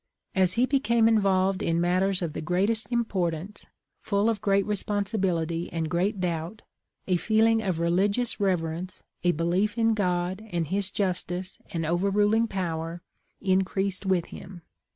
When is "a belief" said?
9.23-9.77